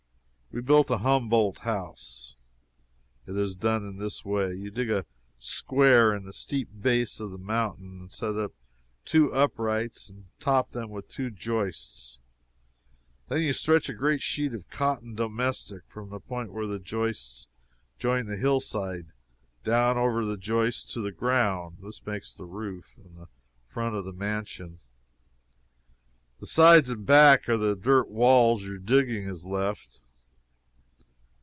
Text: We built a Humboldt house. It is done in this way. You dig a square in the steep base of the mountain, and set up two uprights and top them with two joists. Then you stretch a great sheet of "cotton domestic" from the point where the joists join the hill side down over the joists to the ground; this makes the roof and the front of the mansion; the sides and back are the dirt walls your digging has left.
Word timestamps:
We 0.53 0.59
built 0.59 0.91
a 0.91 0.97
Humboldt 0.97 1.59
house. 1.59 2.35
It 3.25 3.37
is 3.37 3.55
done 3.55 3.87
in 3.87 3.95
this 3.99 4.25
way. 4.25 4.53
You 4.53 4.69
dig 4.69 4.89
a 4.91 5.05
square 5.39 6.13
in 6.13 6.25
the 6.25 6.33
steep 6.33 6.67
base 6.77 7.21
of 7.21 7.31
the 7.31 7.37
mountain, 7.37 8.01
and 8.01 8.11
set 8.11 8.35
up 8.35 8.51
two 9.05 9.31
uprights 9.31 10.09
and 10.09 10.25
top 10.41 10.71
them 10.73 10.89
with 10.89 11.07
two 11.07 11.29
joists. 11.31 12.19
Then 13.29 13.43
you 13.43 13.53
stretch 13.53 13.87
a 13.87 13.93
great 13.93 14.21
sheet 14.21 14.53
of 14.53 14.69
"cotton 14.69 15.15
domestic" 15.15 15.83
from 15.87 16.09
the 16.09 16.19
point 16.19 16.51
where 16.51 16.67
the 16.67 16.79
joists 16.79 17.47
join 17.97 18.25
the 18.25 18.35
hill 18.35 18.59
side 18.59 19.13
down 19.63 19.97
over 19.97 20.25
the 20.25 20.35
joists 20.35 20.91
to 20.95 20.99
the 21.01 21.13
ground; 21.13 21.77
this 21.81 22.05
makes 22.05 22.33
the 22.33 22.43
roof 22.43 22.87
and 22.97 23.15
the 23.17 23.27
front 23.69 23.95
of 23.95 24.03
the 24.03 24.11
mansion; 24.11 24.81
the 26.41 26.45
sides 26.47 26.89
and 26.89 27.05
back 27.05 27.47
are 27.47 27.55
the 27.55 27.73
dirt 27.77 28.09
walls 28.09 28.65
your 28.65 28.79
digging 28.79 29.23
has 29.27 29.45
left. 29.45 30.01